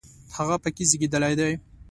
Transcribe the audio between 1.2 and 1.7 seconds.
دی.